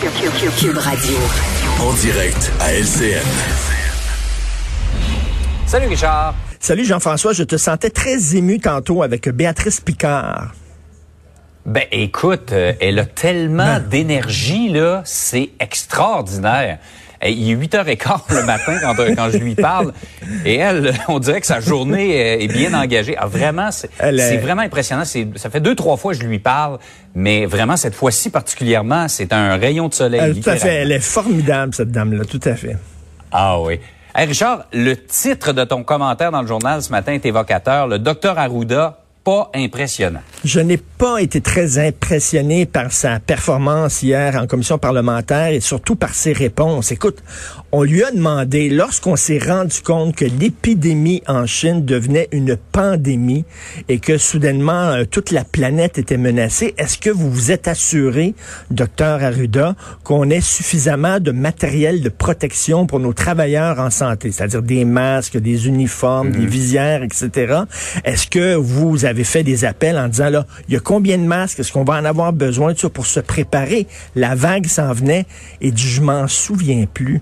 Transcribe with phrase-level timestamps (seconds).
[0.00, 1.16] Cube Radio.
[1.80, 3.26] En direct à LCN.
[5.66, 6.36] Salut Richard.
[6.60, 10.52] Salut Jean-François, je te sentais très ému tantôt avec Béatrice Picard.
[11.66, 13.88] Ben écoute, euh, elle a tellement Ben.
[13.88, 16.78] d'énergie là, c'est extraordinaire.
[17.26, 19.92] Il est 8h15 le matin quand, euh, quand je lui parle.
[20.44, 23.16] Et elle, on dirait que sa journée est bien engagée.
[23.18, 25.04] Ah, vraiment, c'est est- vraiment impressionnant.
[25.04, 26.78] Ça fait deux, trois fois que je lui parle,
[27.14, 30.40] mais vraiment, cette fois-ci particulièrement, c'est un rayon de soleil.
[30.40, 32.76] Tout à fait, elle est formidable, cette dame-là, tout à fait.
[33.32, 33.80] Ah oui.
[34.14, 37.86] Hey Richard, le titre de ton commentaire dans le journal ce matin est évocateur.
[37.86, 40.20] Le docteur Arruda, pas impressionnant.
[40.44, 45.96] Je n'ai pas été très impressionné par sa performance hier en commission parlementaire et surtout
[45.96, 46.92] par ses réponses.
[46.92, 47.22] Écoute,
[47.70, 53.44] on lui a demandé, lorsqu'on s'est rendu compte que l'épidémie en Chine devenait une pandémie
[53.88, 58.34] et que soudainement euh, toute la planète était menacée, est-ce que vous vous êtes assuré,
[58.70, 64.62] docteur Arruda, qu'on ait suffisamment de matériel de protection pour nos travailleurs en santé, c'est-à-dire
[64.62, 67.62] des masques, des uniformes, des visières, etc.
[68.04, 71.22] Est-ce que vous avez fait des appels en disant, là, il y a combien de
[71.24, 73.86] masques, est-ce qu'on va en avoir besoin de ça pour se préparer?
[74.14, 75.26] La vague s'en venait
[75.60, 77.20] et je m'en souviens plus.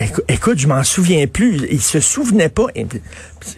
[0.00, 1.66] Écou- Écoute, je m'en souviens plus.
[1.70, 2.66] Il se souvenait pas.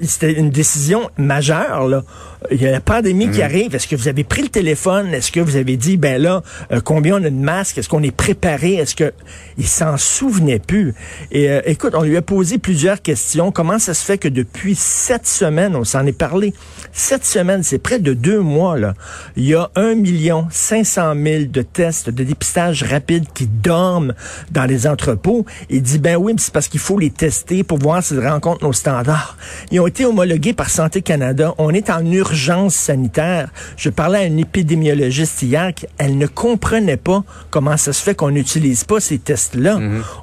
[0.02, 1.86] C'était une décision majeure.
[1.86, 2.02] Là.
[2.50, 3.74] Il y a la pandémie qui arrive.
[3.74, 5.12] Est-ce que vous avez pris le téléphone?
[5.12, 7.76] Est-ce que vous avez dit, ben là, euh, combien on a de masques?
[7.76, 8.76] Est-ce qu'on est préparé?
[8.76, 9.12] Est-ce que
[9.58, 10.94] il s'en souvenait plus?
[11.30, 13.52] Et euh, écoute, on lui a posé plusieurs questions.
[13.52, 16.54] Comment ça se fait que depuis sept semaines, on s'en est parlé?
[16.92, 18.78] Sept semaines, c'est près de deux mois.
[18.78, 18.94] Là.
[19.36, 24.14] Il y a un million cinq cent mille de tests de dépistage rapide qui dorment
[24.50, 25.44] dans les entrepôts.
[25.68, 28.64] Il dit, ben oui, mais c'est parce qu'il faut les tester pour voir s'ils rencontrent
[28.64, 29.36] nos standards.
[29.70, 31.54] Ils ont été homologués par Santé Canada.
[31.58, 32.29] On est en urgence
[32.74, 33.50] sanitaire.
[33.76, 38.30] Je parlais à une épidémiologiste hier, elle ne comprenait pas comment ça se fait qu'on
[38.30, 39.78] n'utilise pas ces tests-là.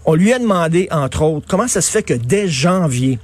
[0.06, 3.20] On lui a demandé, entre autres, comment ça se fait que dès janvier,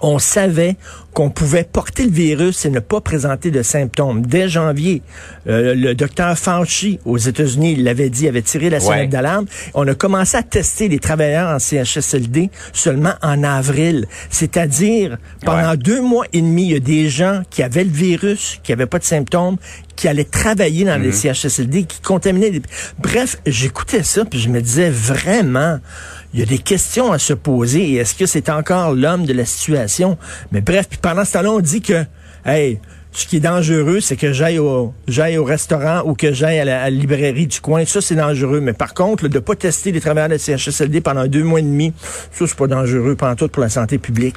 [0.00, 0.76] on savait
[1.12, 4.24] qu'on pouvait porter le virus et ne pas présenter de symptômes.
[4.24, 5.02] Dès janvier,
[5.48, 9.06] euh, le docteur Fauci aux États-Unis, il l'avait dit, avait tiré la sonnette Ouais.
[9.08, 9.46] d'alarme.
[9.74, 14.06] On a commencé à tester les travailleurs en CHSLD seulement en avril.
[14.30, 15.76] C'est-à-dire, pendant Ouais.
[15.76, 18.86] deux mois et demi, il y a des gens qui avaient le virus, qui n'avaient
[18.86, 19.56] pas de symptômes,
[19.96, 22.50] qui allaient travailler dans les CHSLD, qui contaminaient.
[22.50, 22.62] les-
[23.00, 25.80] Bref, j'écoutais ça, puis je me disais vraiment,
[26.34, 27.94] il y a des questions à se poser.
[27.94, 30.18] Est-ce que c'est encore l'homme de la situation?
[30.52, 32.04] Mais bref, puis pendant ce temps-là, on dit que,
[32.44, 32.80] hey,
[33.12, 36.64] ce qui est dangereux, c'est que j'aille au, j'aille au restaurant ou que j'aille à
[36.64, 37.84] la, librairie du coin.
[37.84, 38.60] Ça, c'est dangereux.
[38.60, 41.92] Mais par contre, de pas tester les travailleurs de CHSLD pendant deux mois et demi,
[42.32, 44.36] ça, c'est pas dangereux, pendant tout pour la santé publique.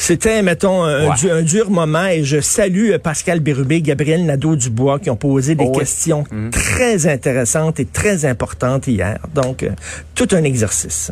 [0.00, 1.14] C'était, mettons, un, Ouais.
[1.16, 5.56] du- un dur moment et je salue euh, Pascal Bérubé, Gabriel Nadeau-Dubois qui ont posé
[5.56, 5.80] des Oh oui.
[5.80, 6.22] questions
[6.52, 9.18] très intéressantes et très importantes hier.
[9.34, 9.70] Donc, euh,
[10.14, 11.10] tout un exercice.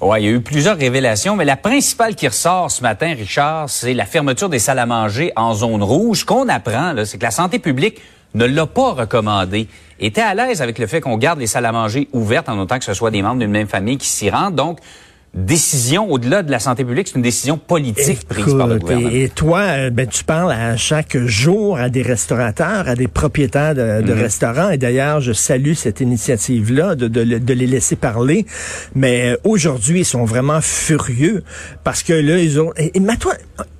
[0.00, 3.68] Ouais, il y a eu plusieurs révélations, mais la principale qui ressort ce matin, Richard,
[3.68, 6.20] c'est la fermeture des salles à manger en zone rouge.
[6.20, 8.00] Ce qu'on apprend, c'est que la santé publique
[8.34, 9.68] ne l'a pas recommandé.
[10.00, 12.78] Était à l'aise avec le fait qu'on garde les salles à manger ouvertes en autant
[12.78, 14.56] que ce soit des membres d'une même famille qui s'y rendent.
[14.56, 14.78] Donc,
[15.34, 19.10] décision au-delà de la santé publique, c'est une décision politique prise par le gouvernement.
[19.10, 23.08] et, et toi, euh, ben, tu parles à chaque jour à des restaurateurs, à des
[23.08, 24.70] propriétaires de, de restaurants.
[24.70, 28.46] Et d'ailleurs, je salue cette initiative-là de, de, de les laisser parler.
[28.94, 31.42] Mais euh, aujourd'hui, ils sont vraiment furieux
[31.82, 32.72] parce que là, ils ont...
[32.76, 33.36] Et, et mets-toi-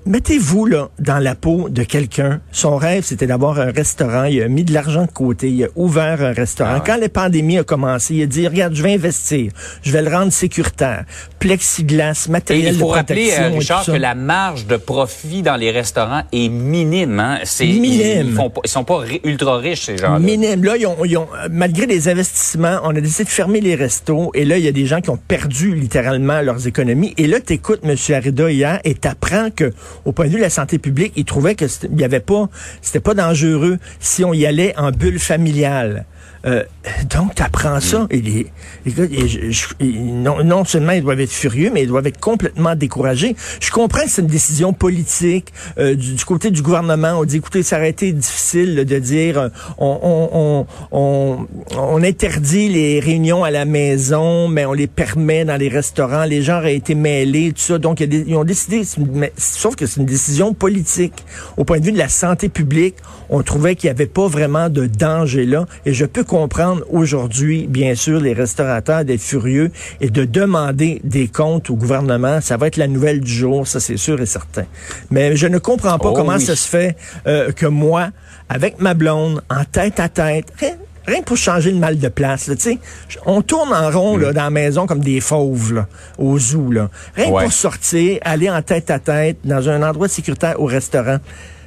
[0.06, 2.40] mettez-vous là dans la peau de quelqu'un.
[2.52, 4.24] Son rêve, c'était d'avoir un restaurant.
[4.24, 5.50] Il a mis de l'argent de côté.
[5.50, 6.76] Il a ouvert un restaurant.
[6.76, 6.82] Ah.
[6.84, 9.52] Quand la pandémie a commencé, il a dit, regarde, je vais investir.
[9.82, 11.04] Je vais le rendre sécuritaire.
[11.38, 13.42] Plexiglas, Et matériel il faut de rappeler, protection.
[13.44, 17.20] euh, et tout Richard, que la marge de profit dans les restaurants est minime.
[17.20, 17.38] Hein?
[17.44, 18.28] C'est, Minime.
[18.28, 20.18] Ils, font ils sont pas ultra riches, ces gens-là.
[20.18, 20.64] Minime.
[20.64, 23.74] Là, ils ont, ils ont- euh, malgré les investissements, on a décidé de fermer les
[23.74, 24.30] restos.
[24.34, 27.14] Et là, il y a des gens qui ont perdu littéralement leurs économies.
[27.18, 27.94] Et là, tu écoutes M.
[28.14, 29.72] Arida hier et t'apprends que,
[30.04, 32.48] au point de vue de la santé publique, il trouvait que il
[32.82, 36.06] c'était pas dangereux si on y allait en bulle familiale.
[36.46, 36.62] Euh,
[37.08, 38.06] donc, tu apprends ça.
[38.10, 38.46] Et les,
[38.84, 41.88] les gars, et je- je- et non, non seulement ils doivent être furieux, mais ils
[41.88, 43.34] doivent être complètement découragés.
[43.60, 45.54] Je comprends que c'est une décision politique.
[45.78, 49.38] Euh, du, du côté du gouvernement, on dit, écoutez, ça aurait été difficile de dire,
[49.38, 49.48] euh,
[49.78, 51.46] on, on, on,
[51.78, 56.24] on, interdit les réunions à la maison, mais on les permet dans les restaurants.
[56.24, 57.78] Les gens auraient été mêlés, tout ça.
[57.78, 58.82] Donc, ils ont décidé,
[59.14, 61.24] mais- sauf que c'est une décision politique.
[61.56, 62.96] Au point de vue de la santé publique,
[63.30, 65.64] on trouvait qu'il n'y avait pas vraiment de danger là.
[65.86, 71.26] Et je peux comprendre aujourd'hui, bien sûr, les restaurateurs d'être furieux et de demander des
[71.26, 72.40] comptes au gouvernement.
[72.40, 74.64] Ça va être la nouvelle du jour, ça c'est sûr et certain.
[75.10, 76.40] Mais je ne comprends pas Oh comment oui.
[76.40, 76.96] ça se fait
[77.26, 78.10] euh, que moi,
[78.48, 82.46] avec ma blonde, en tête à tête, rien, rien pour changer le mal de place,
[82.46, 82.78] là, tu sais,
[83.26, 85.88] on tourne en rond là, dans la maison comme des fauves là,
[86.18, 86.70] au zoo.
[86.70, 86.90] Là.
[87.16, 87.42] Rien Ouais.
[87.42, 91.18] pour sortir, aller en tête à tête dans un endroit sécuritaire au restaurant.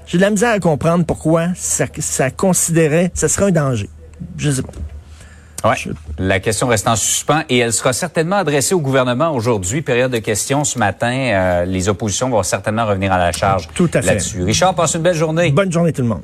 [0.05, 3.89] J'ai de la misère à comprendre pourquoi ça, ça considérait, ça serait un danger.
[4.37, 5.69] Je sais pas.
[5.69, 5.75] Ouais.
[6.19, 9.81] La question reste en suspens et elle sera certainement adressée au gouvernement aujourd'hui.
[9.81, 11.11] Période de questions ce matin.
[11.11, 14.07] Euh, les oppositions vont certainement revenir à la charge Tout à fait.
[14.07, 14.43] là-dessus.
[14.43, 15.51] Richard, passe une belle journée.
[15.51, 16.23] Bonne journée tout le monde.